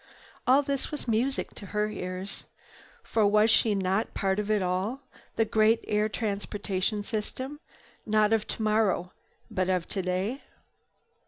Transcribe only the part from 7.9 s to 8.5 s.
not of